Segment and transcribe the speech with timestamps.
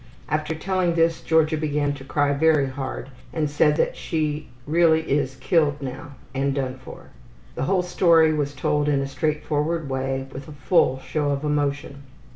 [0.29, 5.35] After telling this Georgia began to cry very hard and said that she really is
[5.35, 7.11] killed now and is done for.
[7.53, 12.01] The whole story was told in a straightforward way with a full show of emotion.